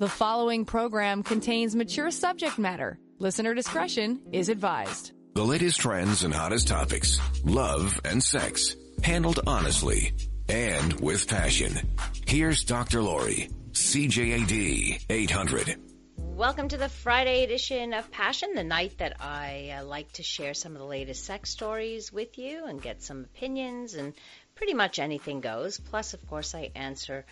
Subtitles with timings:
[0.00, 2.98] The following program contains mature subject matter.
[3.20, 5.12] Listener discretion is advised.
[5.34, 10.12] The latest trends and hottest topics, love and sex, handled honestly
[10.48, 11.78] and with passion.
[12.26, 13.02] Here's Dr.
[13.02, 15.76] Lori, CJAD 800.
[16.16, 20.54] Welcome to the Friday edition of Passion, the night that I uh, like to share
[20.54, 24.12] some of the latest sex stories with you and get some opinions, and
[24.56, 25.78] pretty much anything goes.
[25.78, 27.24] Plus, of course, I answer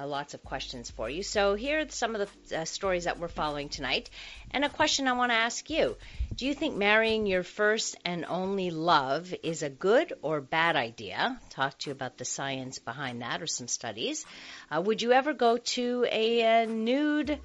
[0.00, 1.22] uh, lots of questions for you.
[1.22, 4.08] So here are some of the uh, stories that we're following tonight.
[4.50, 5.96] And a question I want to ask you
[6.34, 11.38] Do you think marrying your first and only love is a good or bad idea?
[11.50, 14.24] Talk to you about the science behind that or some studies.
[14.70, 17.38] Uh, would you ever go to a, a nude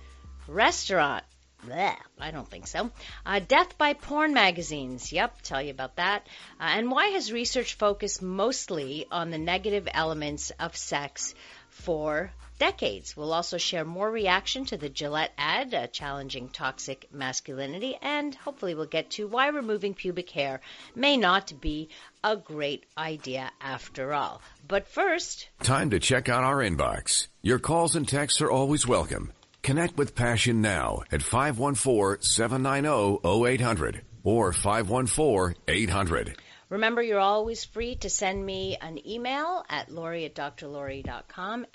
[0.48, 1.24] restaurant?
[1.66, 2.92] Blech, I don't think so.
[3.26, 5.12] Uh, death by porn magazines.
[5.12, 6.28] Yep, tell you about that.
[6.60, 11.34] Uh, and why has research focused mostly on the negative elements of sex
[11.70, 13.18] for decades.
[13.18, 18.76] We'll also share more reaction to the Gillette ad uh, challenging toxic masculinity, and hopefully
[18.76, 20.60] we'll get to why removing pubic hair
[20.96, 21.90] may not be
[22.24, 24.42] a great idea after all.
[24.68, 27.28] But first, time to check out our inbox.
[27.42, 29.32] Your calls and texts are always welcome.
[29.62, 36.36] Connect with Passion now at 514-790-0800 or 514-800.
[36.70, 40.36] Remember, you're always free to send me an email at lori at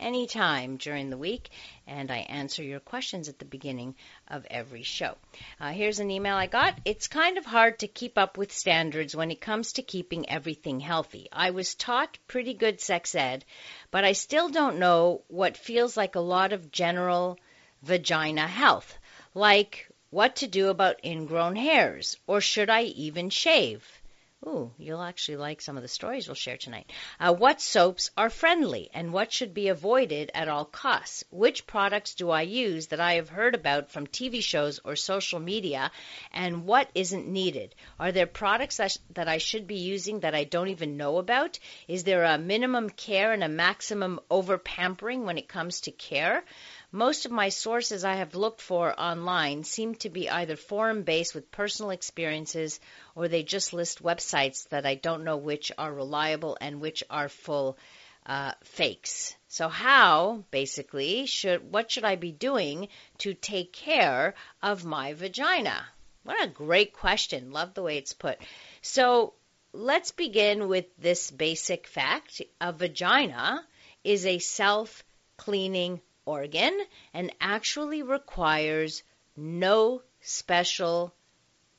[0.01, 1.49] anytime during the week,
[1.87, 3.95] and I answer your questions at the beginning
[4.27, 5.17] of every show.
[5.61, 6.77] Uh, here's an email I got.
[6.85, 10.81] It's kind of hard to keep up with standards when it comes to keeping everything
[10.81, 11.29] healthy.
[11.31, 13.45] I was taught pretty good sex ed,
[13.93, 17.39] but I still don't know what feels like a lot of general
[17.81, 18.99] vagina health,
[19.35, 24.00] like what to do about ingrown hairs, or should I even shave?
[24.47, 26.91] Ooh, you'll actually like some of the stories we'll share tonight.
[27.21, 31.25] Uh, what soaps are friendly and what should be avoided at all costs?
[31.31, 35.41] Which products do I use that I have heard about from TV shows or social
[35.41, 35.91] media
[36.33, 37.75] and what isn't needed?
[37.99, 41.59] Are there products that, that I should be using that I don't even know about?
[41.87, 46.45] Is there a minimum care and a maximum over pampering when it comes to care?
[46.93, 51.37] Most of my sources I have looked for online seem to be either forum based
[51.37, 52.81] with personal experiences
[53.15, 57.29] or they just list websites that I don't know which are reliable and which are
[57.29, 57.79] full
[58.27, 59.37] uh, fakes.
[59.47, 65.87] So how, basically, should what should I be doing to take care of my vagina?
[66.25, 67.53] What a great question.
[67.53, 68.39] Love the way it's put.
[68.83, 69.35] So
[69.73, 72.43] let's begin with this basic fact.
[72.61, 73.65] A vagina
[74.03, 75.05] is a self
[75.37, 76.79] cleaning organ
[77.13, 79.03] and actually requires
[79.37, 81.15] no special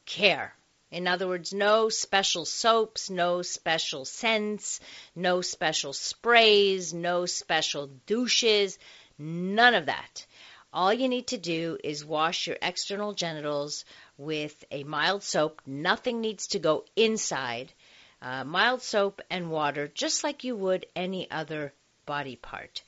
[0.05, 0.55] care.
[0.91, 4.81] In other words, no special soaps, no special scents,
[5.15, 8.77] no special sprays, no special douches,
[9.17, 10.25] none of that.
[10.73, 13.85] All you need to do is wash your external genitals
[14.17, 15.61] with a mild soap.
[15.65, 17.73] Nothing needs to go inside.
[18.21, 21.73] Uh, mild soap and water, just like you would any other
[22.05, 22.83] body part.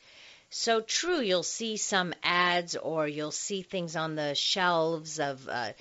[0.55, 5.73] So true, you'll see some ads or you'll see things on the shelves of uh,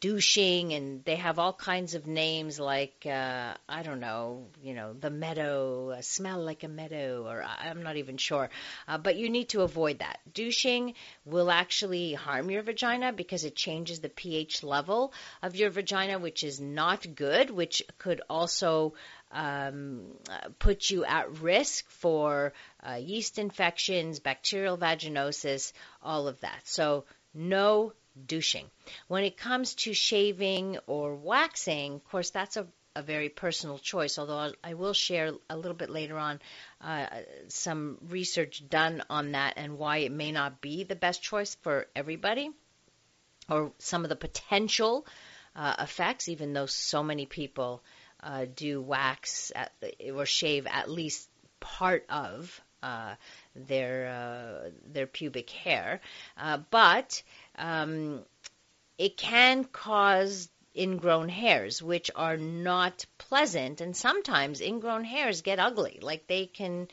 [0.00, 4.92] douching, and they have all kinds of names like uh, I don't know, you know,
[4.92, 8.50] the meadow, uh, smell like a meadow, or I'm not even sure.
[8.88, 10.18] Uh, but you need to avoid that.
[10.34, 10.94] Douching
[11.24, 15.12] will actually harm your vagina because it changes the pH level
[15.44, 18.94] of your vagina, which is not good, which could also
[19.32, 20.06] um,
[20.58, 22.52] put you at risk for
[22.88, 26.60] uh, yeast infections, bacterial vaginosis, all of that.
[26.64, 27.04] So,
[27.34, 27.92] no
[28.26, 28.66] douching.
[29.08, 34.18] When it comes to shaving or waxing, of course, that's a, a very personal choice,
[34.18, 36.40] although I will share a little bit later on
[36.80, 37.06] uh,
[37.48, 41.86] some research done on that and why it may not be the best choice for
[41.94, 42.50] everybody
[43.48, 45.06] or some of the potential
[45.54, 47.82] uh, effects, even though so many people
[48.22, 49.72] uh, do wax at,
[50.14, 51.28] or shave at least
[51.60, 53.14] part of uh,
[53.54, 56.00] their uh, their pubic hair,
[56.36, 57.22] uh, but
[57.56, 58.22] um,
[58.98, 65.98] it can cause ingrown hairs, which are not pleasant, and sometimes ingrown hairs get ugly,
[66.02, 66.88] like they can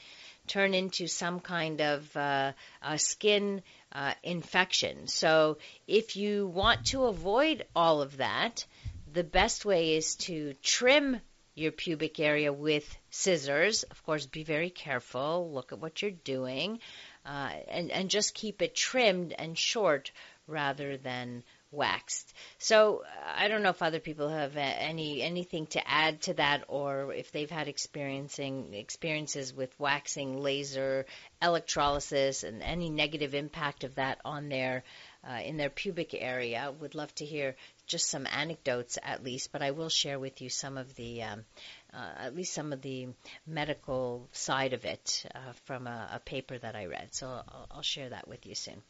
[0.47, 2.53] turn into some kind of uh,
[2.97, 5.07] skin uh, infection.
[5.07, 5.57] So,
[5.87, 8.65] if you want to avoid all of that,
[9.11, 11.21] the best way is to trim
[11.55, 13.83] your pubic area with scissors.
[13.83, 15.51] Of course, be very careful.
[15.51, 16.79] Look at what you're doing,
[17.25, 20.11] uh, and and just keep it trimmed and short
[20.47, 22.33] rather than waxed.
[22.59, 23.03] So
[23.35, 27.31] I don't know if other people have any anything to add to that, or if
[27.31, 31.05] they've had experiencing experiences with waxing, laser,
[31.41, 34.83] electrolysis, and any negative impact of that on their
[35.27, 36.73] uh, in their pubic area.
[36.79, 40.49] Would love to hear just some anecdotes at least, but I will share with you
[40.49, 41.45] some of the um,
[41.93, 43.07] uh, at least some of the
[43.45, 47.13] medical side of it uh, from a, a, paper that I read.
[47.13, 48.81] So I'll, I'll, share that with you soon.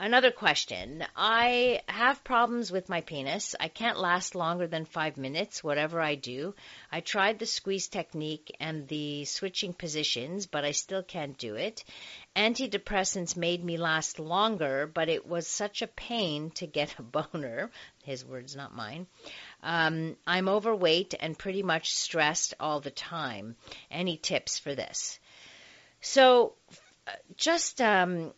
[0.00, 1.04] Another question.
[1.16, 3.56] I have problems with my penis.
[3.58, 6.54] I can't last longer than five minutes, whatever I do.
[6.92, 11.82] I tried the squeeze technique and the switching positions, but I still can't do it.
[12.36, 17.72] Antidepressants made me last longer, but it was such a pain to get a boner.
[18.04, 19.08] His words, not mine.
[19.64, 23.56] Um, I'm overweight and pretty much stressed all the time.
[23.90, 25.18] Any tips for this?
[26.00, 26.54] So,
[27.36, 28.32] just um,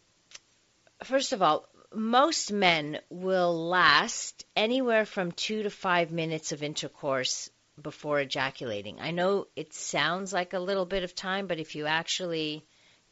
[1.04, 7.50] first of all, most men will last anywhere from two to five minutes of intercourse
[7.80, 9.00] before ejaculating.
[9.00, 12.64] I know it sounds like a little bit of time, but if you actually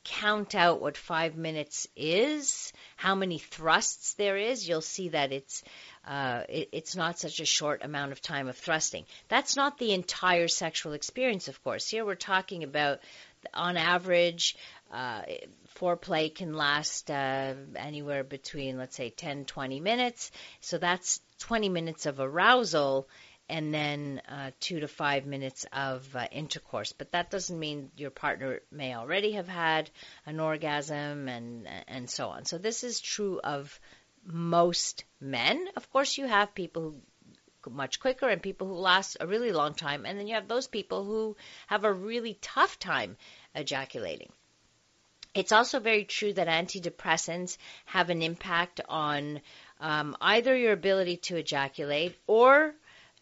[0.05, 5.63] count out what five minutes is, how many thrusts there is, you'll see that it's
[6.07, 9.05] uh, it, it's not such a short amount of time of thrusting.
[9.29, 11.89] That's not the entire sexual experience, of course.
[11.89, 13.01] Here we're talking about,
[13.53, 14.57] on average,
[14.91, 15.23] uh,
[15.81, 20.31] foreplay can last uh, anywhere between, let's say, 10, 20 minutes.
[20.61, 23.09] So that's 20 minutes of arousal
[23.49, 26.93] and then uh, two to five minutes of uh, intercourse.
[26.93, 29.91] But that doesn't mean your partner may already have had
[30.27, 32.45] an orgasm and and so on.
[32.45, 33.81] So this is true of
[34.25, 35.69] most men.
[35.77, 37.01] Of course, you have people who
[37.71, 40.67] much quicker and people who last a really long time, and then you have those
[40.67, 41.37] people who
[41.67, 43.17] have a really tough time
[43.55, 44.33] ejaculating.
[45.35, 49.41] It's also very true that antidepressants have an impact on
[49.81, 52.75] um, either your ability to ejaculate or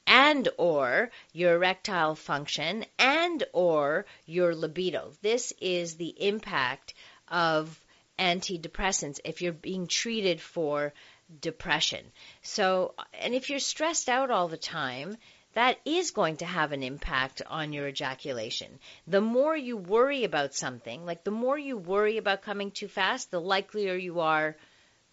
[0.06, 5.12] and or your erectile function and or your libido.
[5.20, 6.94] This is the impact
[7.28, 7.78] of
[8.18, 10.92] antidepressants if you're being treated for
[11.40, 12.12] depression.
[12.42, 15.16] So, and if you're stressed out all the time,
[15.56, 18.78] that is going to have an impact on your ejaculation.
[19.06, 23.30] The more you worry about something, like the more you worry about coming too fast,
[23.30, 24.54] the likelier you are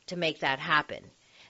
[0.08, 1.02] to make that happen.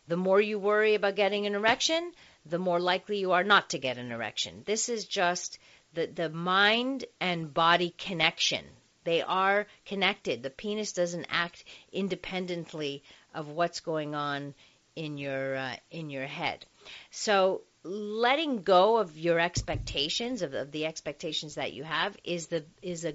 [0.07, 2.11] The more you worry about getting an erection,
[2.45, 4.61] the more likely you are not to get an erection.
[4.67, 5.57] This is just
[5.95, 8.63] the, the mind and body connection.
[9.05, 10.43] They are connected.
[10.43, 13.01] The penis doesn't act independently
[13.33, 14.53] of what's going on
[14.95, 16.67] in your uh, in your head.
[17.09, 22.63] So letting go of your expectations of, of, the expectations that you have is the
[22.81, 23.13] is a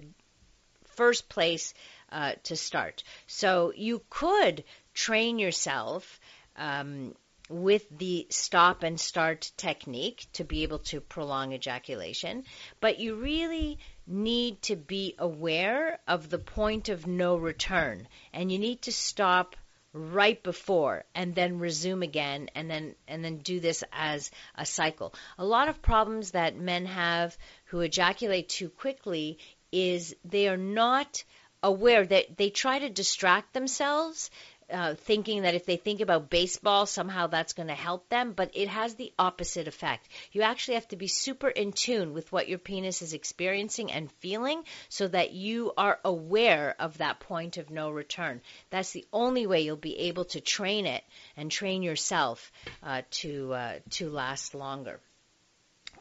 [0.97, 1.75] first place
[2.11, 3.03] uh, to start.
[3.27, 6.21] So you could train yourself
[6.57, 7.15] um,
[7.49, 12.45] with the stop and start technique to be able to prolong ejaculation,
[12.81, 18.59] but you really need to be aware of the point of no return and you
[18.59, 19.57] need to stop
[19.93, 25.15] right before and then resume again and then and then do this as a cycle.
[25.39, 27.37] A lot of problems that men have
[27.67, 29.39] who ejaculate too quickly
[29.73, 31.25] is they are not
[31.63, 34.31] aware that they try to distract themselves
[34.71, 38.51] uh, thinking that if they think about baseball, somehow that's going to help them, but
[38.55, 40.09] it has the opposite effect.
[40.33, 44.13] You actually have to be super in tune with what your penis is experiencing and
[44.21, 48.41] feeling so that you are aware of that point of no return.
[48.71, 51.05] That's the only way you'll be able to train it
[51.37, 52.53] and train yourself
[52.83, 55.01] uh, to uh, to last longer.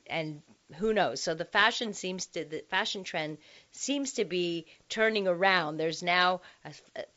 [0.08, 0.42] and
[0.76, 1.22] who knows?
[1.22, 3.38] So the fashion seems to the fashion trend
[3.72, 5.78] seems to be turning around.
[5.78, 6.42] There's now,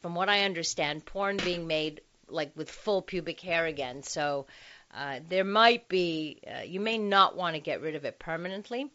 [0.02, 4.02] from what I understand, porn being made like with full pubic hair again.
[4.02, 4.46] So
[4.94, 8.90] uh, there might be, uh, you may not want to get rid of it permanently.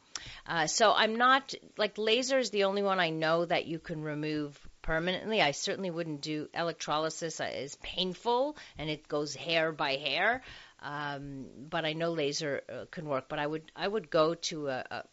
[0.48, 4.04] Uh, so I'm not, like laser is the only one I know that you can
[4.04, 5.42] remove permanently.
[5.42, 7.40] I certainly wouldn't do electrolysis.
[7.40, 10.42] Uh, it's painful and it goes hair by hair.
[10.82, 13.26] Um, but I know laser uh, can work.
[13.30, 15.04] But I would, I would go to a, a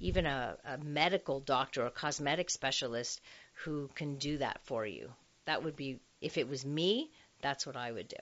[0.00, 3.20] even a, a medical doctor or cosmetic specialist
[3.64, 5.10] who can do that for you.
[5.46, 7.10] That would be, if it was me,
[7.42, 8.16] that's what I would do.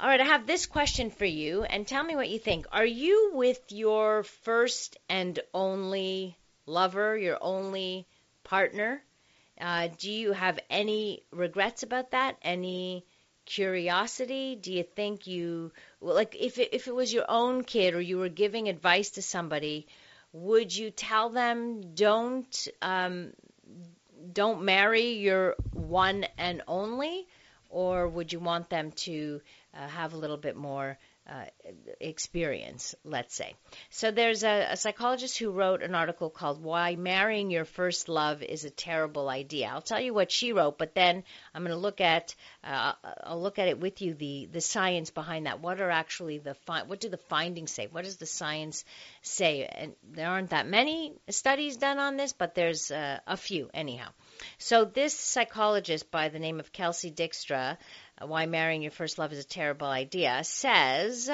[0.00, 2.66] All right, I have this question for you, and tell me what you think.
[2.72, 8.06] Are you with your first and only lover, your only
[8.42, 9.02] partner?
[9.60, 12.36] Uh, do you have any regrets about that?
[12.42, 13.04] Any
[13.44, 14.56] curiosity?
[14.56, 18.18] Do you think you like if it, if it was your own kid or you
[18.18, 19.86] were giving advice to somebody,
[20.32, 23.32] would you tell them don't um,
[24.32, 27.26] don't marry your one and only,
[27.72, 29.40] or would you want them to
[29.74, 30.98] uh, have a little bit more
[31.28, 31.44] uh,
[32.00, 33.54] experience, let's say.
[33.90, 38.42] So there's a, a, psychologist who wrote an article called Why Marrying Your First Love
[38.42, 39.68] is a Terrible Idea.
[39.68, 41.22] I'll tell you what she wrote, but then
[41.54, 45.10] I'm going to look at uh, I'll look at it with you the the science
[45.10, 45.60] behind that.
[45.60, 47.86] What are actually the fi- what do the findings say?
[47.86, 48.84] What does the science
[49.22, 49.64] say?
[49.64, 54.08] And there aren't that many studies done on this, but there's uh, a few anyhow.
[54.58, 57.76] So this psychologist by the name of Kelsey Dykstra
[58.20, 61.30] why marrying your first love is a terrible idea, says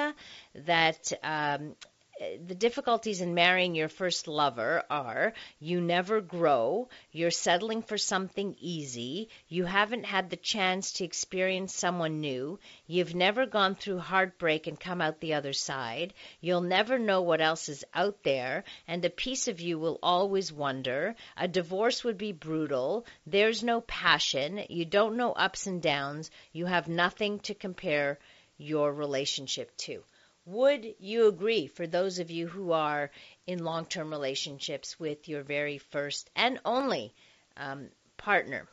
[0.55, 1.75] that um,
[2.19, 8.57] the difficulties in marrying your first lover are you never grow, you're settling for something
[8.59, 14.67] easy, you haven't had the chance to experience someone new, you've never gone through heartbreak
[14.67, 19.05] and come out the other side, you'll never know what else is out there, and
[19.05, 21.15] a piece of you will always wonder.
[21.37, 26.65] A divorce would be brutal, there's no passion, you don't know ups and downs, you
[26.65, 28.19] have nothing to compare
[28.57, 30.03] your relationship to.
[30.49, 33.11] Would you agree for those of you who are
[33.45, 37.13] in long term relationships with your very first and only
[37.55, 38.67] um, partner?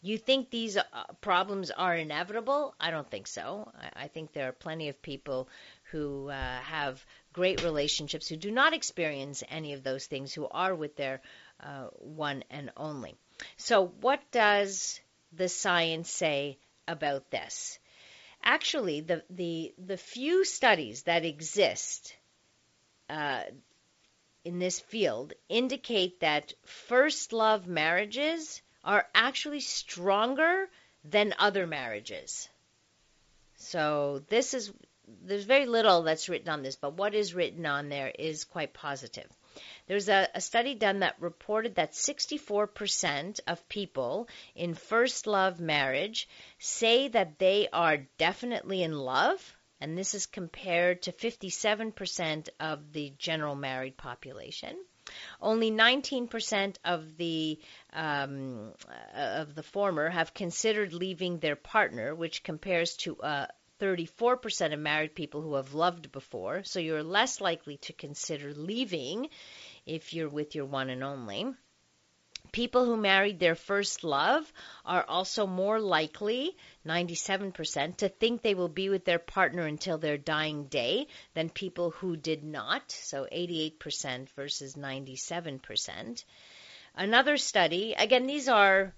[0.00, 0.84] You think these uh,
[1.20, 2.74] problems are inevitable?
[2.80, 3.70] I don't think so.
[3.94, 5.50] I, think there are plenty of people
[5.90, 7.04] who uh, have
[7.34, 11.20] great relationships who do not experience any of those things, who are with their
[11.60, 13.14] uh, one and only.
[13.58, 14.98] So, what does
[15.30, 16.56] the science say
[16.88, 17.78] about this?
[18.42, 22.14] Actually the the the few studies that exist
[23.08, 23.42] uh,
[24.44, 30.68] in this field indicate that first love marriages are actually stronger
[31.04, 32.48] than other marriages.
[33.56, 34.72] So this is
[35.24, 38.72] there's very little that's written on this, but what is written on there is quite
[38.72, 39.28] positive.
[39.86, 46.28] There's a, a study done that reported that 64% of people in first love marriage
[46.58, 53.12] say that they are definitely in love, and this is compared to 57% of the
[53.18, 54.76] general married population.
[55.40, 57.58] Only 19% of the
[57.92, 58.72] um,
[59.14, 63.46] of the former have considered leaving their partner, which compares to uh,
[63.82, 66.62] 34% of married people who have loved before.
[66.62, 69.28] So you're less likely to consider leaving
[69.84, 71.52] if you're with your one and only.
[72.52, 74.52] People who married their first love
[74.84, 80.18] are also more likely, 97%, to think they will be with their partner until their
[80.18, 86.24] dying day than people who did not, so 88% versus 97%.
[86.94, 88.92] Another study, again, these are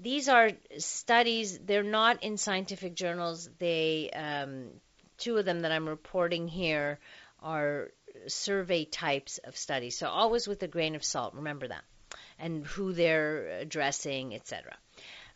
[0.00, 1.58] these are studies.
[1.58, 3.48] They're not in scientific journals.
[3.58, 4.68] They um,
[5.18, 6.98] two of them that I'm reporting here
[7.40, 7.90] are
[8.26, 9.98] survey types of studies.
[9.98, 11.34] So always with a grain of salt.
[11.34, 11.84] Remember that,
[12.38, 14.76] and who they're addressing, etc.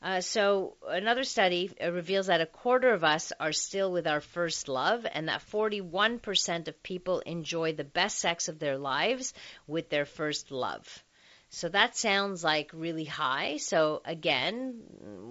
[0.02, 4.20] Uh, so another study uh, reveals that a quarter of us are still with our
[4.20, 9.32] first love, and that 41% of people enjoy the best sex of their lives
[9.66, 11.02] with their first love.
[11.48, 13.56] So that sounds like really high.
[13.58, 14.82] So again,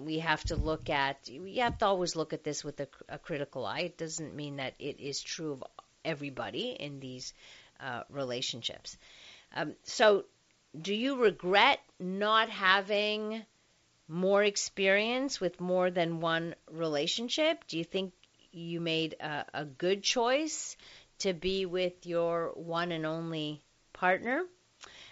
[0.04, 3.18] we have to look at, we have to always look at this with a, a
[3.18, 3.80] critical eye.
[3.80, 5.64] It doesn't mean that it is true of
[6.04, 7.34] everybody in these
[7.80, 8.96] uh, relationships.
[9.54, 10.24] Um, so,
[10.80, 13.44] do you regret not having
[14.08, 17.66] more experience with more than one relationship?
[17.66, 18.12] Do you think
[18.52, 20.76] you made a, a good choice
[21.18, 24.42] to be with your one and only partner.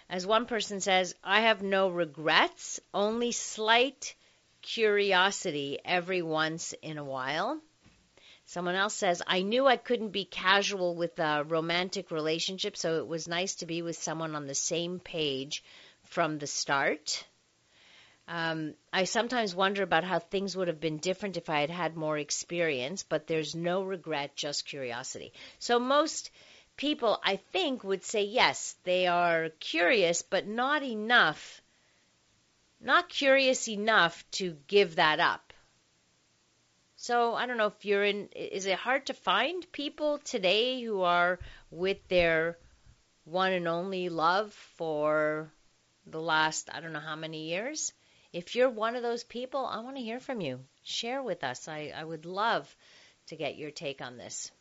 [0.09, 4.15] As one person says, I have no regrets, only slight
[4.61, 7.59] curiosity every once in a while.
[8.45, 13.07] Someone else says, I knew I couldn't be casual with a romantic relationship, so it
[13.07, 15.63] was nice to be with someone on the same page
[16.03, 17.25] from the start.
[18.27, 21.95] Um, I sometimes wonder about how things would have been different if I had had
[21.95, 25.33] more experience, but there's no regret, just curiosity.
[25.57, 26.29] So most
[26.77, 31.61] people, I think, would say yes, they are curious, but not enough,
[32.79, 35.53] not curious enough to give that up.
[36.97, 41.01] So I don't know if you're in, is it hard to find people today who
[41.01, 41.39] are
[41.69, 42.57] with their
[43.25, 45.51] one and only love for
[46.07, 47.93] the last, I don't know how many years?
[48.33, 50.59] If you're one of those people, I want to hear from you.
[50.83, 51.67] Share with us.
[51.67, 52.75] I, I would love
[53.27, 54.51] to get your take on this.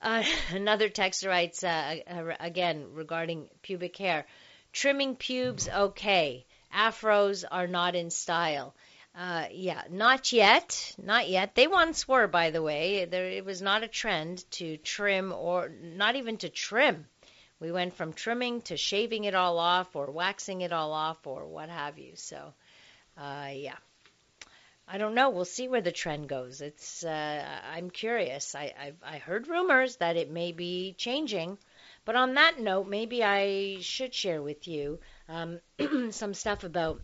[0.00, 4.26] Uh, another texter writes uh, uh, again regarding pubic hair.
[4.72, 6.46] Trimming pubes, okay.
[6.74, 8.74] Afros are not in style.
[9.14, 11.54] Uh, yeah, not yet, not yet.
[11.54, 13.04] They once were, by the way.
[13.04, 17.06] There, it was not a trend to trim or not even to trim.
[17.58, 21.46] We went from trimming to shaving it all off or waxing it all off or
[21.46, 22.12] what have you.
[22.14, 22.54] So,
[23.16, 23.78] uh, yeah.
[24.90, 25.28] I don't know.
[25.28, 26.62] We'll see where the trend goes.
[26.62, 28.54] It's uh, I'm curious.
[28.54, 31.58] I I've, I heard rumors that it may be changing,
[32.06, 35.60] but on that note, maybe I should share with you um,
[36.10, 37.02] some stuff about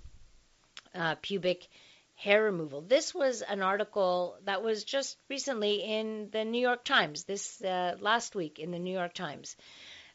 [0.95, 1.69] uh, pubic
[2.15, 2.81] hair removal.
[2.81, 7.25] This was an article that was just recently in the New York Times.
[7.25, 9.57] This uh, last week in the New York Times.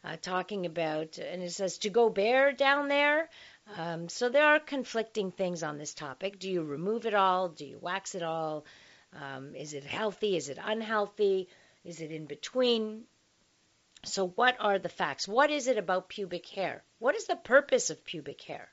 [0.02, 3.30] Uh, talking about, and it says to go bare down there.
[3.78, 6.40] Um, so there are conflicting things on this topic.
[6.40, 7.50] Do you remove it all?
[7.50, 8.66] Do you wax it all?
[9.14, 10.36] Um, is it healthy?
[10.36, 11.48] Is it unhealthy?
[11.84, 13.06] Is it in between?
[14.06, 15.28] So, what are the facts?
[15.28, 16.84] What is it about pubic hair?
[17.00, 18.72] What is the purpose of pubic hair?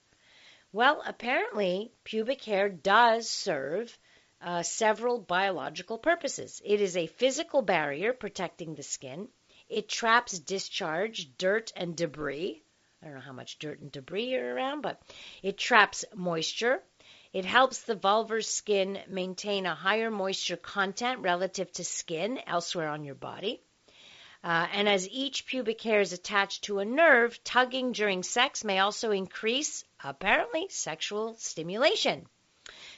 [0.72, 3.98] Well, apparently, pubic hair does serve
[4.40, 6.60] uh, several biological purposes.
[6.64, 9.28] It is a physical barrier protecting the skin.
[9.68, 12.62] It traps discharge, dirt, and debris.
[13.06, 15.00] I don't know how much dirt and debris are around, but
[15.40, 16.82] it traps moisture.
[17.32, 23.04] It helps the vulvar skin maintain a higher moisture content relative to skin elsewhere on
[23.04, 23.62] your body.
[24.42, 28.80] Uh, and as each pubic hair is attached to a nerve, tugging during sex may
[28.80, 32.26] also increase, apparently, sexual stimulation.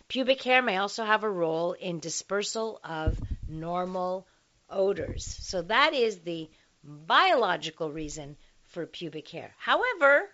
[0.09, 4.27] Pubic hair may also have a role in dispersal of normal
[4.71, 5.27] odors.
[5.43, 6.49] So that is the
[6.83, 9.55] biological reason for pubic hair.
[9.59, 10.29] However,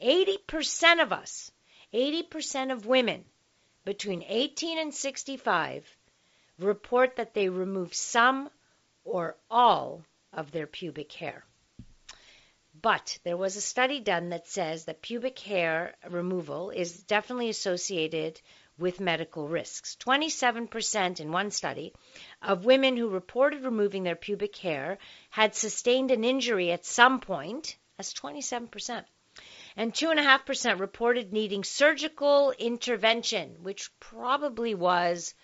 [0.00, 1.50] 80% of us,
[1.92, 3.24] 80% of women
[3.84, 5.96] between 18 and 65
[6.58, 8.50] report that they remove some
[9.04, 11.44] or all of their pubic hair.
[12.80, 18.40] But there was a study done that says that pubic hair removal is definitely associated
[18.78, 19.96] with medical risks.
[20.00, 21.92] 27% in one study
[22.42, 24.98] of women who reported removing their pubic hair
[25.30, 27.76] had sustained an injury at some point.
[27.96, 29.04] That's 27%.
[29.76, 35.34] And 2.5% reported needing surgical intervention, which probably was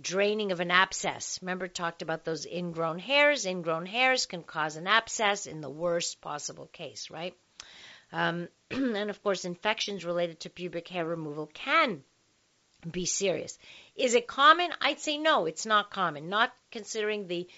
[0.00, 1.38] draining of an abscess.
[1.42, 3.46] Remember, talked about those ingrown hairs.
[3.46, 7.34] Ingrown hairs can cause an abscess in the worst possible case, right?
[8.12, 12.04] Um, and of course, infections related to pubic hair removal can
[12.90, 13.58] be serious.
[13.96, 14.70] Is it common?
[14.80, 17.48] I'd say no, it's not common, not considering the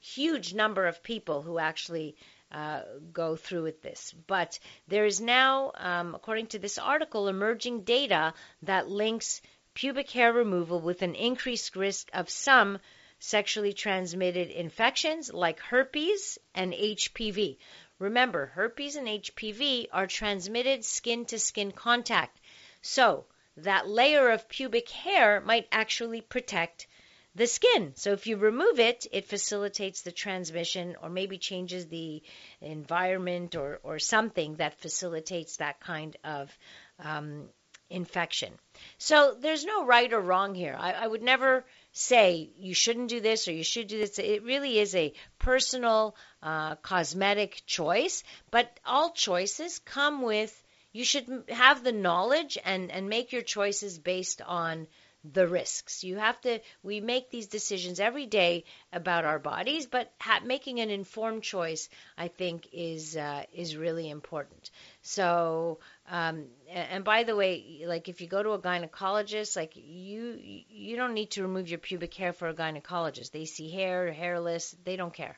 [0.00, 2.16] huge number of people who actually
[2.52, 4.14] uh, go through with this.
[4.26, 9.42] But there is now, um, according to this article, emerging data that links
[9.74, 12.78] pubic hair removal with an increased risk of some
[13.18, 17.58] sexually transmitted infections like herpes and HPV.
[17.98, 22.40] Remember, herpes and HPV are transmitted skin to skin contact.
[22.80, 26.86] So, that layer of pubic hair might actually protect
[27.34, 27.92] the skin.
[27.94, 32.22] So if you remove it, it facilitates the transmission or maybe changes the
[32.60, 36.50] environment or, or something that facilitates that kind of
[36.98, 37.48] um,
[37.88, 38.52] infection.
[38.98, 40.76] So there's no right or wrong here.
[40.78, 44.18] I, I would never say you shouldn't do this or you should do this.
[44.18, 51.44] It really is a personal uh, cosmetic choice, but all choices come with you should
[51.48, 54.86] have the knowledge and, and make your choices based on
[55.24, 56.02] the risks.
[56.02, 60.80] You have to, we make these decisions every day about our bodies, but ha- making
[60.80, 64.70] an informed choice, I think, is uh, is really important.
[65.02, 70.38] So, um, and by the way, like if you go to a gynecologist, like you
[70.40, 73.30] you don't need to remove your pubic hair for a gynecologist.
[73.30, 75.36] They see hair, hairless, they don't care.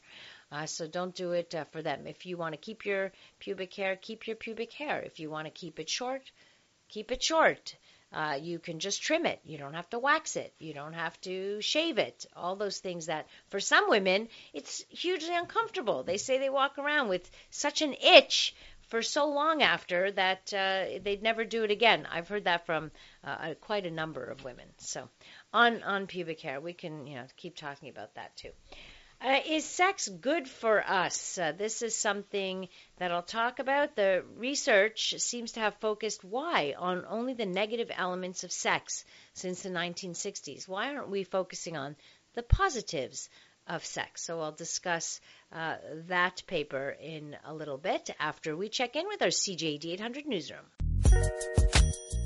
[0.53, 2.07] Uh, so don't do it uh, for them.
[2.07, 5.01] If you want to keep your pubic hair, keep your pubic hair.
[5.01, 6.31] If you want to keep it short,
[6.88, 7.75] keep it short.
[8.12, 9.41] Uh, you can just trim it.
[9.45, 10.53] You don't have to wax it.
[10.59, 12.27] You don't have to shave it.
[12.37, 16.03] All those things that, for some women, it's hugely uncomfortable.
[16.03, 18.55] They say they walk around with such an itch
[18.88, 22.07] for so long after that uh, they'd never do it again.
[22.12, 22.91] I've heard that from
[23.25, 24.69] uh, quite a number of women.
[24.77, 25.09] So,
[25.55, 28.51] on on pubic hair, we can you know keep talking about that too.
[29.25, 31.39] Uh, is sex good for us?
[31.39, 33.95] Uh, this is something that I'll talk about.
[33.95, 39.63] The research seems to have focused why on only the negative elements of sex since
[39.63, 40.67] the 1960s.
[40.67, 41.95] Why aren't we focusing on
[42.35, 43.29] the positives
[43.69, 44.25] of sex?
[44.25, 45.21] So I'll discuss
[45.53, 45.77] uh,
[46.09, 51.82] that paper in a little bit after we check in with our CJAD 800 newsroom.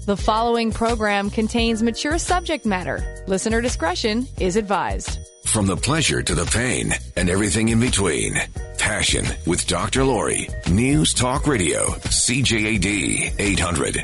[0.07, 3.25] The following program contains mature subject matter.
[3.27, 5.19] Listener discretion is advised.
[5.47, 8.37] From the pleasure to the pain and everything in between.
[8.79, 10.05] Passion with Dr.
[10.05, 10.49] Lori.
[10.71, 11.87] News Talk Radio.
[11.87, 13.99] CJAD 800.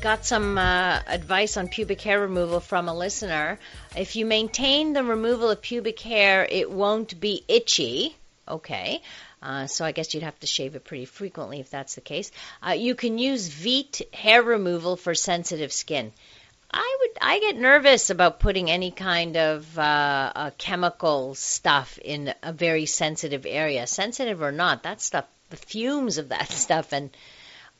[0.00, 3.58] Got some uh, advice on pubic hair removal from a listener.
[3.96, 8.16] If you maintain the removal of pubic hair, it won't be itchy.
[8.46, 9.02] Okay.
[9.44, 12.32] Uh, so I guess you'd have to shave it pretty frequently if that's the case.
[12.66, 16.12] Uh, you can use Veet hair removal for sensitive skin.
[16.72, 22.34] I would I get nervous about putting any kind of uh, uh, chemical stuff in
[22.42, 24.82] a very sensitive area, sensitive or not.
[24.82, 27.10] That stuff, the fumes of that stuff, and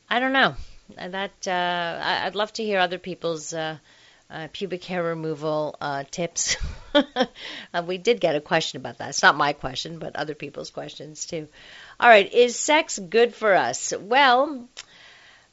[0.09, 0.55] I don't know.
[0.95, 3.79] That uh, I, would love to hear other people's uh,
[4.29, 6.57] uh, pubic hair removal uh, tips.
[6.95, 9.09] uh, we did get a question about that.
[9.09, 11.47] It's not my question, but other people's questions too.
[11.99, 13.93] All right, is sex good for us?
[13.97, 14.67] Well,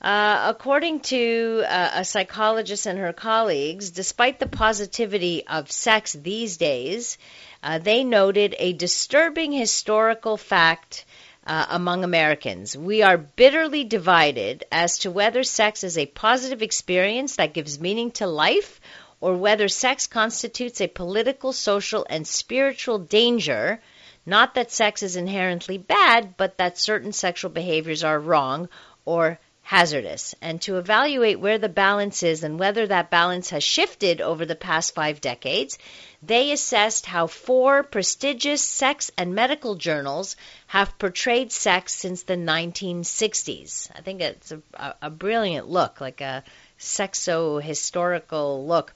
[0.01, 6.57] uh, according to uh, a psychologist and her colleagues, despite the positivity of sex these
[6.57, 7.19] days,
[7.63, 11.05] uh, they noted a disturbing historical fact
[11.47, 12.77] uh, among Americans.
[12.77, 18.11] We are bitterly divided as to whether sex is a positive experience that gives meaning
[18.13, 18.81] to life
[19.21, 23.81] or whether sex constitutes a political, social, and spiritual danger.
[24.27, 28.69] Not that sex is inherently bad, but that certain sexual behaviors are wrong
[29.05, 34.21] or hazardous, and to evaluate where the balance is and whether that balance has shifted
[34.21, 35.79] over the past five decades,
[36.23, 40.37] they assessed how four prestigious sex and medical journals
[40.69, 43.91] have portrayed sex since the 1960s.
[43.95, 46.45] I think it's a, a brilliant look, like a
[46.79, 48.95] sexo historical look.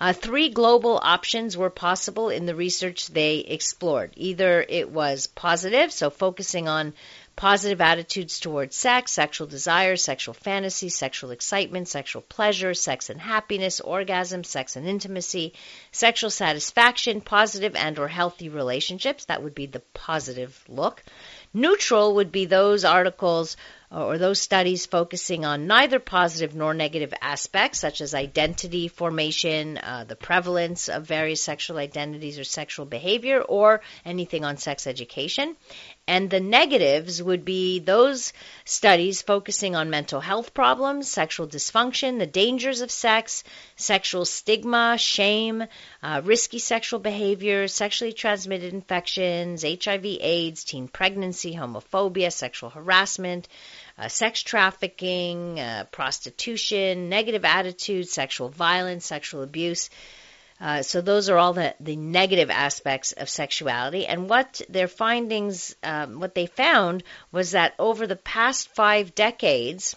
[0.00, 4.12] Uh, three global options were possible in the research they explored.
[4.16, 6.94] Either it was positive, so focusing on
[7.36, 13.78] positive attitudes towards sex, sexual desire, sexual fantasy, sexual excitement, sexual pleasure, sex and happiness,
[13.80, 15.52] orgasm, sex and intimacy,
[15.92, 19.26] sexual satisfaction, positive and or healthy relationships.
[19.26, 21.02] That would be the positive look.
[21.52, 23.56] Neutral would be those articles
[23.90, 30.04] or those studies focusing on neither positive nor negative aspects, such as identity formation, uh,
[30.06, 35.56] the prevalence of various sexual identities or sexual behavior, or anything on sex education.
[36.08, 38.32] And the negatives would be those
[38.64, 43.42] studies focusing on mental health problems, sexual dysfunction, the dangers of sex,
[43.74, 45.66] sexual stigma, shame,
[46.04, 53.48] uh, risky sexual behavior, sexually transmitted infections, HIV, AIDS, teen pregnancy, homophobia, sexual harassment,
[53.98, 59.90] uh, sex trafficking, uh, prostitution, negative attitudes, sexual violence, sexual abuse.
[60.60, 64.06] Uh, so those are all the, the negative aspects of sexuality.
[64.06, 69.96] And what their findings, um, what they found was that over the past five decades,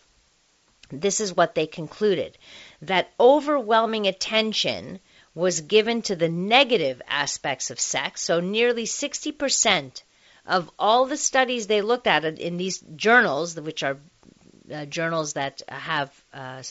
[0.92, 2.38] this is what they concluded
[2.82, 5.00] that overwhelming attention
[5.36, 8.22] was given to the negative aspects of sex.
[8.22, 10.02] So nearly 60%
[10.46, 13.98] of all the studies they looked at in these journals, which are
[14.74, 16.64] uh, journals that have uh,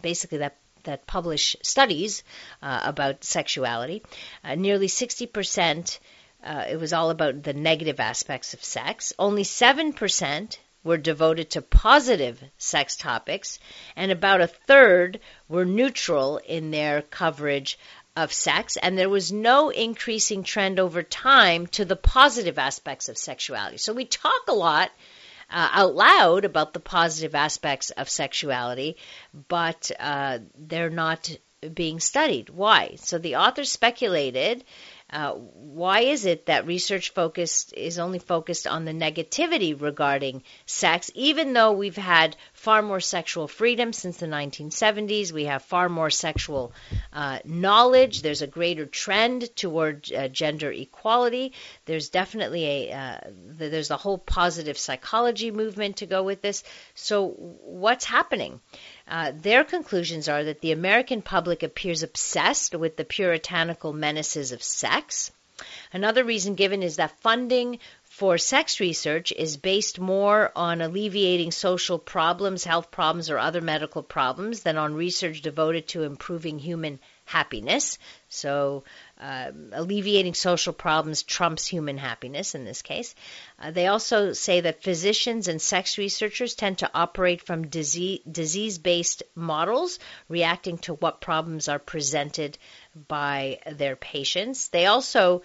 [0.00, 0.56] basically that
[0.88, 2.22] that publish studies
[2.62, 4.02] uh, about sexuality.
[4.42, 5.98] Uh, nearly 60%,
[6.42, 9.12] uh, it was all about the negative aspects of sex.
[9.18, 13.58] Only 7% were devoted to positive sex topics,
[13.96, 17.78] and about a third were neutral in their coverage
[18.16, 23.18] of sex, and there was no increasing trend over time to the positive aspects of
[23.18, 23.76] sexuality.
[23.76, 24.90] So we talk a lot
[25.50, 28.96] uh, out loud about the positive aspects of sexuality,
[29.48, 31.36] but uh, they're not
[31.74, 32.50] being studied.
[32.50, 32.94] Why?
[32.96, 34.64] So the author speculated.
[35.10, 41.10] Uh, why is it that research focused is only focused on the negativity regarding sex,
[41.14, 45.30] even though we've had far more sexual freedom since the 1970s.
[45.30, 46.72] We have far more sexual
[47.12, 48.20] uh, knowledge.
[48.20, 51.52] There's a greater trend toward uh, gender equality.
[51.84, 56.64] There's definitely a uh, there's a whole positive psychology movement to go with this.
[56.94, 58.60] So what's happening?
[59.06, 64.64] Uh, their conclusions are that the American public appears obsessed with the puritanical menaces of
[64.64, 65.30] sex.
[65.92, 67.80] Another reason given is that funding
[68.18, 74.02] for sex research is based more on alleviating social problems, health problems, or other medical
[74.02, 77.96] problems than on research devoted to improving human happiness.
[78.28, 78.82] So,
[79.20, 83.14] uh, alleviating social problems trumps human happiness in this case.
[83.56, 89.22] Uh, they also say that physicians and sex researchers tend to operate from disease based
[89.36, 92.58] models, reacting to what problems are presented
[93.06, 94.68] by their patients.
[94.68, 95.42] They also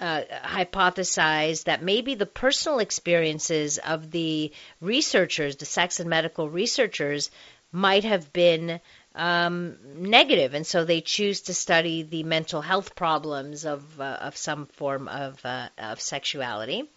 [0.00, 7.30] uh, hypothesized that maybe the personal experiences of the researchers, the sex and medical researchers,
[7.72, 8.80] might have been
[9.14, 14.36] um, negative, and so they choose to study the mental health problems of uh, of
[14.36, 16.88] some form of uh, of sexuality.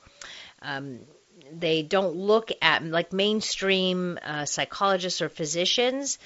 [0.62, 1.00] Um,
[1.52, 6.20] they don't look at like mainstream uh, psychologists or physicians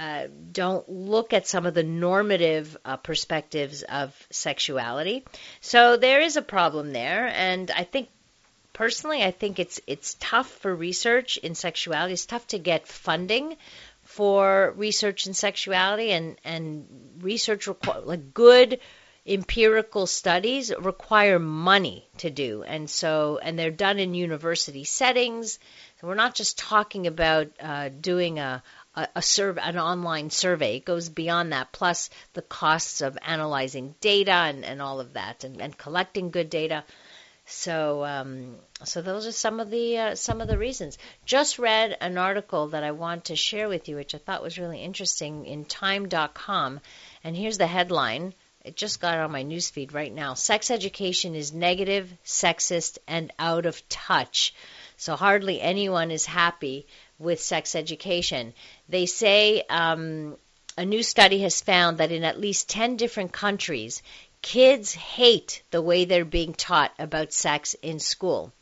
[0.00, 5.22] uh, don't look at some of the normative uh, perspectives of sexuality.
[5.60, 8.08] So there is a problem there, and I think
[8.72, 12.14] personally, I think it's it's tough for research in sexuality.
[12.14, 13.58] It's tough to get funding
[14.02, 16.86] for research in sexuality, and and
[17.20, 18.80] research require like good
[19.26, 25.58] empirical studies require money to do and so and they're done in university settings
[26.02, 28.62] we're not just talking about uh, doing a,
[28.94, 30.76] a, a survey, an online survey.
[30.76, 35.44] It goes beyond that, plus the costs of analyzing data and, and all of that,
[35.44, 36.84] and, and collecting good data.
[37.46, 40.98] So, um, so those are some of the uh, some of the reasons.
[41.24, 44.58] Just read an article that I want to share with you, which I thought was
[44.58, 46.80] really interesting in Time.com,
[47.24, 48.34] and here's the headline.
[48.62, 50.34] It just got on my newsfeed right now.
[50.34, 54.54] Sex education is negative, sexist, and out of touch.
[54.98, 56.86] So hardly anyone is happy
[57.20, 58.54] with sex education.
[58.88, 60.36] They say um,
[60.76, 64.02] a new study has found that in at least 10 different countries,
[64.42, 68.52] kids hate the way they're being taught about sex in school.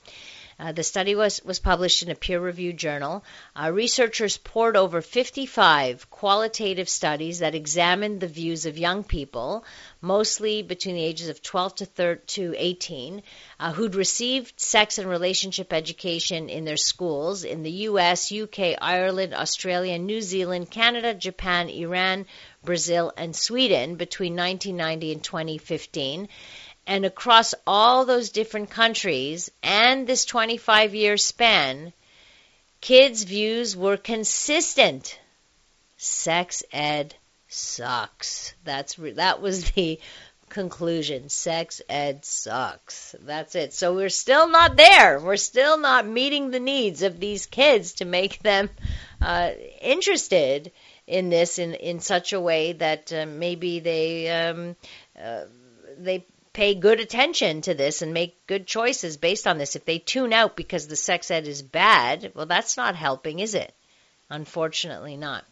[0.61, 3.23] Uh, the study was, was published in a peer reviewed journal.
[3.55, 9.65] Uh, researchers poured over 55 qualitative studies that examined the views of young people,
[10.01, 13.23] mostly between the ages of 12 to, 13, to 18,
[13.61, 19.35] uh, who'd received sex and relationship education in their schools in the US, UK, Ireland,
[19.35, 22.27] Australia, New Zealand, Canada, Japan, Iran,
[22.65, 26.29] Brazil, and Sweden between 1990 and 2015.
[26.89, 31.93] And across all those different countries and this 25 year span,
[32.81, 35.19] kids' views were consistent.
[35.99, 37.15] Sex ed
[37.47, 38.55] sucks.
[38.65, 40.01] That's re- that was the
[40.49, 41.29] conclusion.
[41.29, 43.15] Sex ed sucks.
[43.21, 43.75] That's it.
[43.75, 45.21] So we're still not there.
[45.21, 48.71] We're still not meeting the needs of these kids to make them
[49.21, 49.51] uh,
[49.83, 50.73] interested
[51.07, 54.75] in this in in such a way that uh, maybe they um,
[55.23, 55.45] uh,
[55.99, 56.25] they
[56.59, 59.77] pay good attention to this and make good choices based on this.
[59.77, 63.55] If they tune out because the sex ed is bad, well, that's not helping, is
[63.55, 63.73] it?
[64.29, 65.45] Unfortunately, not.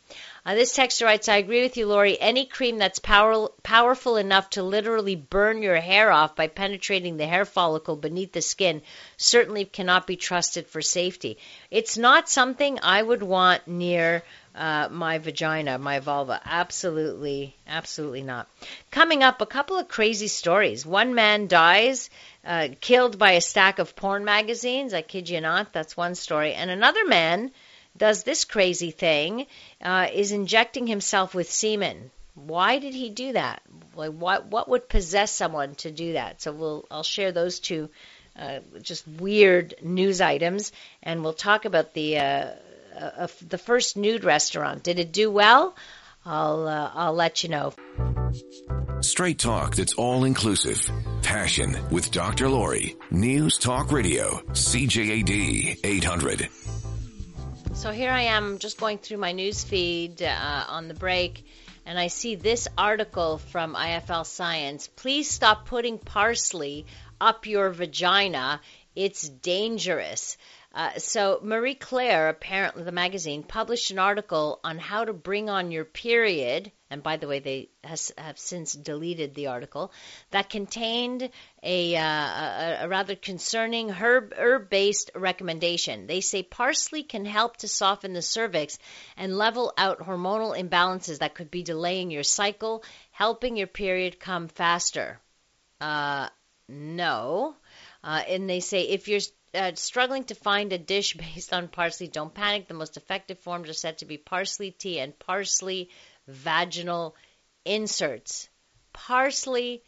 [0.44, 2.20] Uh, this texter writes, I agree with you, Lori.
[2.20, 7.26] Any cream that's power, powerful enough to literally burn your hair off by penetrating the
[7.28, 8.82] hair follicle beneath the skin
[9.16, 11.38] certainly cannot be trusted for safety.
[11.70, 14.24] It's not something I would want near
[14.56, 16.40] uh, my vagina, my vulva.
[16.44, 18.48] Absolutely, absolutely not.
[18.90, 20.86] Coming up, a couple of crazy stories.
[20.86, 22.08] One man dies,
[22.44, 24.94] uh, killed by a stack of porn magazines.
[24.94, 25.72] I kid you not.
[25.72, 26.54] That's one story.
[26.54, 27.52] And another man
[27.96, 29.46] does this crazy thing,
[29.82, 32.10] uh, is injecting himself with semen.
[32.34, 33.62] Why did he do that?
[33.94, 36.42] Like, what what would possess someone to do that?
[36.42, 37.90] So we'll I'll share those two.
[38.38, 40.70] Uh, just weird news items,
[41.02, 42.50] and we'll talk about the uh,
[42.96, 44.82] uh, the first nude restaurant.
[44.82, 45.76] Did it do well?
[46.24, 47.72] I'll uh, I'll let you know.
[49.00, 50.90] Straight talk that's all inclusive.
[51.22, 52.48] Passion with Dr.
[52.48, 52.96] Lori.
[53.10, 54.40] News Talk Radio.
[54.52, 56.48] CJAD 800.
[57.74, 61.44] So here I am just going through my news feed uh, on the break
[61.86, 64.88] and I see this article from IFL Science.
[64.88, 66.84] Please stop putting parsley
[67.20, 68.60] up your vagina
[68.96, 70.36] It's dangerous.
[70.76, 75.70] Uh, so Marie Claire, apparently the magazine, published an article on how to bring on
[75.70, 76.70] your period.
[76.90, 79.90] And by the way, they has, have since deleted the article
[80.32, 81.30] that contained
[81.62, 86.06] a, uh, a, a rather concerning herb herb-based recommendation.
[86.06, 88.78] They say parsley can help to soften the cervix
[89.16, 94.48] and level out hormonal imbalances that could be delaying your cycle, helping your period come
[94.48, 95.20] faster.
[95.80, 96.28] Uh,
[96.68, 97.56] no.
[98.04, 99.20] Uh, and they say if you're
[99.54, 102.68] uh, struggling to find a dish based on parsley, don't panic.
[102.68, 105.90] The most effective forms are said to be parsley tea and parsley
[106.26, 107.16] vaginal
[107.64, 108.48] inserts.
[108.92, 109.82] Parsley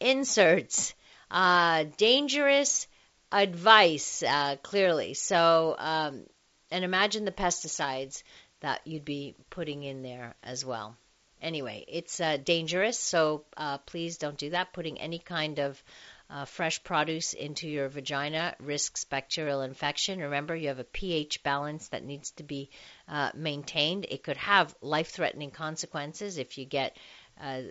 [0.00, 0.94] inserts.
[1.30, 2.86] Uh, dangerous
[3.30, 5.14] advice, uh, clearly.
[5.14, 6.24] So, um,
[6.70, 8.22] and imagine the pesticides
[8.60, 10.96] that you'd be putting in there as well.
[11.40, 14.72] Anyway, it's uh, dangerous, so uh, please don't do that.
[14.72, 15.80] Putting any kind of
[16.30, 20.20] uh, fresh produce into your vagina risks bacterial infection.
[20.20, 22.70] Remember, you have a pH balance that needs to be
[23.08, 24.06] uh, maintained.
[24.08, 26.96] It could have life threatening consequences if you get
[27.40, 27.62] uh,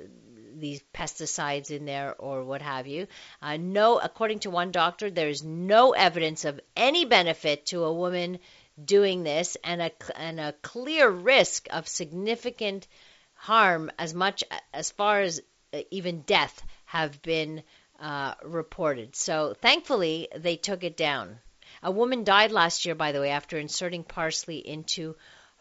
[0.56, 3.08] these pesticides in there or what have you.
[3.42, 7.94] Uh, no, according to one doctor, there is no evidence of any benefit to a
[7.94, 8.40] woman
[8.84, 12.88] doing this and a, and a clear risk of significant
[13.34, 14.44] harm as much
[14.74, 15.42] as far as
[15.74, 17.62] uh, even death have been
[18.00, 19.16] uh, reported.
[19.16, 21.40] So thankfully, they took it down.
[21.84, 25.16] A woman died last year, by the way, after inserting parsley into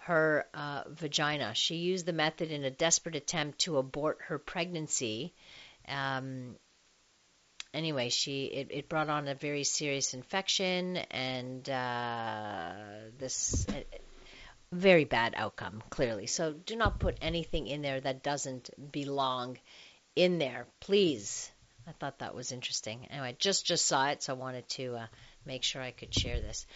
[0.06, 1.54] her uh, vagina.
[1.54, 5.34] She used the method in a desperate attempt to abort her pregnancy.
[5.88, 6.56] Um,
[7.74, 12.72] anyway, she it, it, brought on a very serious infection and uh,
[13.18, 13.82] this uh,
[14.72, 16.26] very bad outcome, clearly.
[16.26, 19.58] So do not put anything in there that doesn't belong
[20.14, 21.50] in there, please.
[21.86, 23.06] I thought that was interesting.
[23.10, 25.06] Anyway, just just saw it, so I wanted to uh,
[25.44, 26.66] make sure I could share this.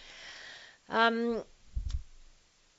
[0.89, 1.43] Um,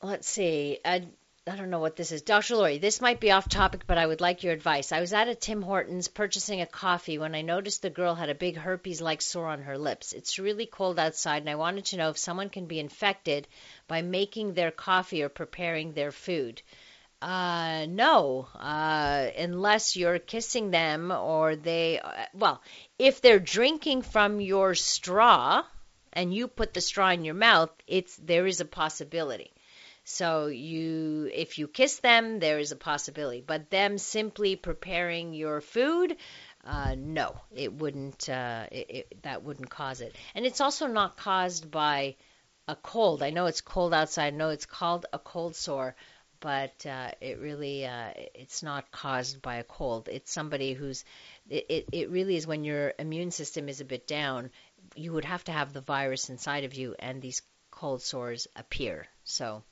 [0.03, 0.79] let's see.
[0.85, 1.07] I,
[1.47, 2.23] I don't know what this is.
[2.23, 2.57] Dr.
[2.57, 4.93] Lori, this might be off topic, but I would like your advice.
[4.93, 8.31] I was at a Tim Hortons purchasing a coffee when I noticed the girl had
[8.31, 10.13] a big herpes like sore on her lips.
[10.13, 13.49] It's really cold outside, and I wanted to know if someone can be infected
[13.89, 16.63] by making their coffee or preparing their food.
[17.23, 22.61] Uh, no, uh, unless you're kissing them or they, uh, well,
[22.99, 25.63] if they're drinking from your straw
[26.13, 29.53] and you put the straw in your mouth, it's there is a possibility.
[30.03, 33.41] So you, if you kiss them, there is a possibility.
[33.41, 36.17] But them simply preparing your food,
[36.65, 38.29] uh, no, it wouldn't.
[38.29, 40.17] Uh, it, it, that wouldn't cause it.
[40.35, 42.17] And it's also not caused by
[42.67, 43.23] a cold.
[43.23, 44.35] I know it's cold outside.
[44.35, 45.95] I know it's called a cold sore,
[46.43, 50.09] but uh, it really uh, it's not caused by a cold.
[50.11, 51.05] It's somebody who's
[51.49, 54.51] it, it, it really is when your immune system is a bit down.
[54.97, 59.07] You would have to have the virus inside of you, and these cold sores appear.
[59.25, 59.63] So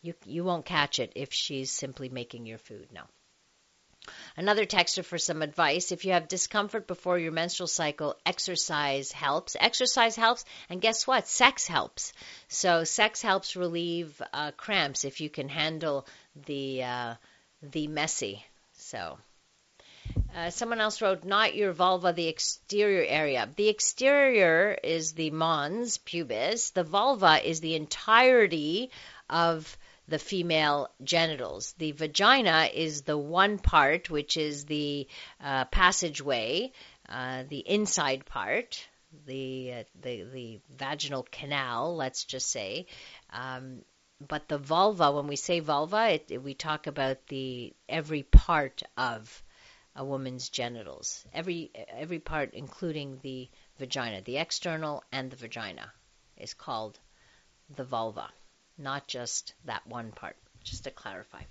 [0.00, 2.88] you you won't catch it if she's simply making your food.
[2.92, 3.02] No.
[4.36, 5.92] Another texter for some advice.
[5.92, 9.56] If you have discomfort before your menstrual cycle, exercise helps.
[9.60, 11.28] Exercise helps, and guess what?
[11.28, 12.12] Sex helps.
[12.48, 16.06] So sex helps relieve uh, cramps if you can handle
[16.46, 17.14] the uh,
[17.62, 18.44] the messy.
[18.74, 19.18] So.
[20.36, 23.48] Uh, someone else wrote, not your vulva, the exterior area.
[23.56, 26.70] The exterior is the mons, pubis.
[26.72, 28.90] The vulva is the entirety
[29.30, 29.76] of
[30.08, 31.74] the female genitals.
[31.78, 35.06] The vagina is the one part, which is the
[35.40, 36.72] uh, passageway,
[37.08, 38.86] uh, the inside part,
[39.26, 41.96] the, uh, the the vaginal canal.
[41.96, 42.86] Let's just say.
[43.30, 43.82] Um,
[44.20, 48.82] but the vulva, when we say vulva, it, it, we talk about the every part
[48.96, 49.42] of
[49.94, 55.92] a woman's genitals, every every part, including the vagina, the external and the vagina,
[56.36, 56.98] is called
[57.76, 58.30] the vulva
[58.78, 61.42] not just that one part, just to clarify.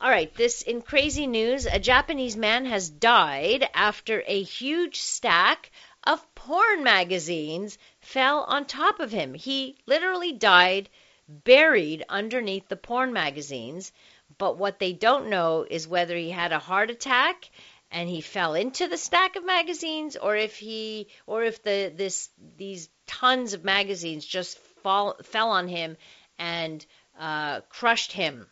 [0.00, 5.70] All right, this in crazy news, a Japanese man has died after a huge stack
[6.04, 9.34] of porn magazines fell on top of him.
[9.34, 10.88] He literally died
[11.28, 13.92] buried underneath the porn magazines,
[14.38, 17.48] but what they don't know is whether he had a heart attack
[17.92, 22.30] and he fell into the stack of magazines or if he or if the this
[22.56, 25.96] these tons of magazines just fall fell on him
[26.42, 26.84] and
[27.20, 28.48] uh, crushed him.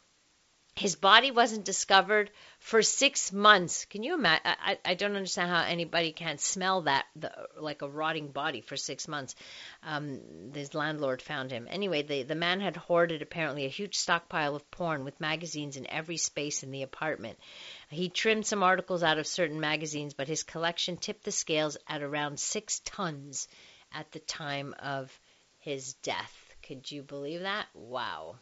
[0.77, 3.85] His body wasn't discovered for six months.
[3.87, 4.43] Can you imagine?
[4.45, 8.77] I, I don't understand how anybody can smell that, the, like a rotting body for
[8.77, 9.35] six months.
[9.83, 10.21] Um,
[10.55, 11.67] his landlord found him.
[11.69, 15.91] Anyway, the, the man had hoarded apparently a huge stockpile of porn with magazines in
[15.91, 17.39] every space in the apartment.
[17.89, 22.03] He trimmed some articles out of certain magazines, but his collection tipped the scales at
[22.03, 23.49] around six tons
[23.93, 25.21] at the time of
[25.59, 26.50] his death.
[26.71, 27.67] Could you believe that?
[27.75, 28.37] Wow.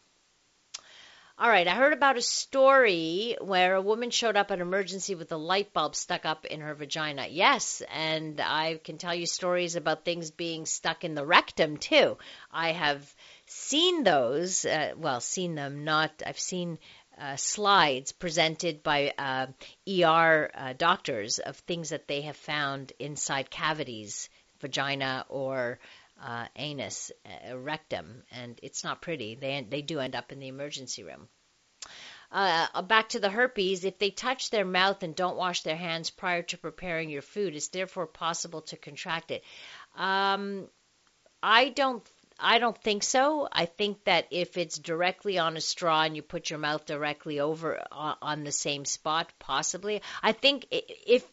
[1.38, 5.32] All right, I heard about a story where a woman showed up at emergency with
[5.32, 7.26] a light bulb stuck up in her vagina.
[7.26, 12.18] Yes, and I can tell you stories about things being stuck in the rectum too.
[12.52, 13.14] I have
[13.46, 16.78] seen those, uh, well, seen them, not, I've seen
[17.16, 19.46] uh, slides presented by uh,
[19.88, 24.28] ER doctors of things that they have found inside cavities,
[24.60, 25.78] vagina or
[26.22, 29.34] uh, anus, uh, rectum, and it's not pretty.
[29.34, 31.28] They they do end up in the emergency room.
[32.30, 36.10] Uh, back to the herpes, if they touch their mouth and don't wash their hands
[36.10, 39.42] prior to preparing your food, it's therefore possible to contract it.
[39.96, 40.68] Um,
[41.42, 42.06] I don't
[42.38, 43.48] I don't think so.
[43.50, 47.40] I think that if it's directly on a straw and you put your mouth directly
[47.40, 50.02] over on, on the same spot, possibly.
[50.22, 51.26] I think if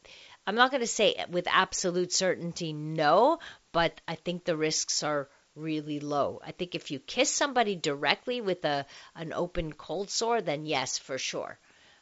[0.47, 3.39] I'm not going to say with absolute certainty no,
[3.71, 6.41] but I think the risks are really low.
[6.43, 8.85] I think if you kiss somebody directly with a
[9.15, 11.57] an open cold sore, then yes, for sure.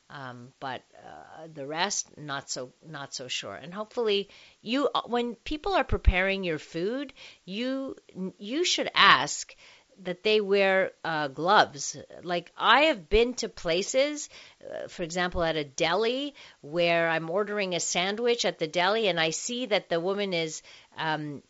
[0.10, 3.56] Um, but uh, the rest, not so not so sure.
[3.56, 4.30] And hopefully,
[4.62, 7.14] you when people are preparing your food,
[7.46, 7.96] you
[8.38, 9.56] you should ask
[10.02, 11.98] that they wear uh, gloves.
[12.24, 14.30] Like I have been to places,
[14.64, 19.20] uh, for example, at a deli where I'm ordering a sandwich at the deli, and
[19.20, 20.62] I see that the woman is
[20.98, 21.44] um,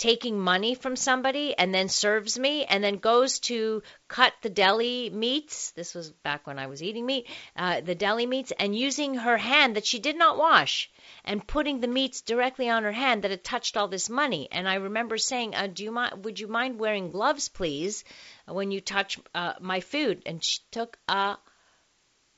[0.00, 5.10] taking money from somebody and then serves me and then goes to cut the deli
[5.10, 5.72] meats.
[5.72, 9.36] This was back when I was eating meat, uh, the deli meats, and using her
[9.36, 10.90] hand that she did not wash
[11.22, 14.48] and putting the meats directly on her hand that had touched all this money.
[14.50, 16.24] And I remember saying, uh, "Do you mind?
[16.24, 18.02] Would you mind wearing gloves, please,
[18.46, 21.36] when you touch uh, my food?" And she took a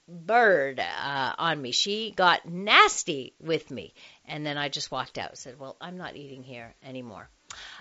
[0.09, 1.71] bird uh, on me.
[1.71, 3.95] She got nasty with me.
[4.25, 5.39] And then I just walked out.
[5.39, 7.31] Said, "Well, I'm not eating here anymore."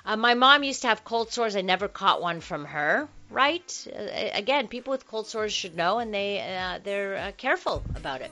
[0.06, 1.56] Uh, my mom used to have cold sores.
[1.56, 3.08] I never caught one from her.
[3.30, 3.88] Right?
[3.88, 8.22] Uh, again, people with cold sores should know, and they uh, they're uh, careful about
[8.22, 8.32] it.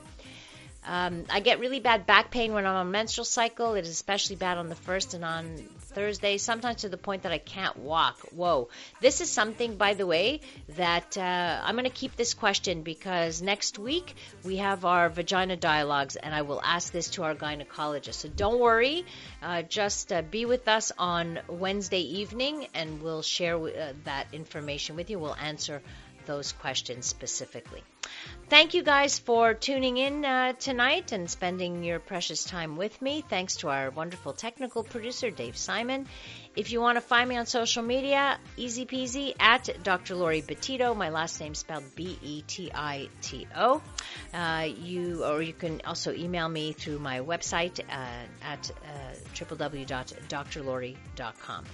[0.84, 3.74] Um, I get really bad back pain when I'm on menstrual cycle.
[3.74, 7.32] It is especially bad on the first and on Thursday, sometimes to the point that
[7.32, 8.18] I can't walk.
[8.34, 8.68] Whoa.
[9.00, 10.40] This is something, by the way,
[10.76, 14.14] that uh, I'm going to keep this question because next week
[14.44, 18.14] we have our vagina dialogues and I will ask this to our gynecologist.
[18.14, 19.04] So don't worry.
[19.42, 24.96] Uh, just uh, be with us on Wednesday evening and we'll share uh, that information
[24.96, 25.18] with you.
[25.18, 25.82] We'll answer
[26.30, 27.82] those questions specifically.
[28.48, 33.24] Thank you guys for tuning in uh, tonight and spending your precious time with me.
[33.28, 36.06] Thanks to our wonderful technical producer, Dave Simon.
[36.56, 40.16] If you want to find me on social media, easy peasy at Dr.
[40.16, 40.96] Lori Betito.
[40.96, 43.80] My last name spelled B E T I T O.
[44.34, 51.64] Uh, you or you can also email me through my website uh, at uh, www.drlori.com.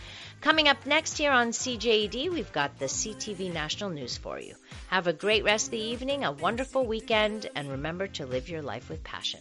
[0.46, 4.54] Coming up next here on CJAD, we've got the CTV National News for you.
[4.86, 8.62] Have a great rest of the evening, a wonderful weekend, and remember to live your
[8.62, 9.40] life with passion.